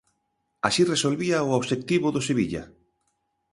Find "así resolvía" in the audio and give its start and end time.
0.67-1.47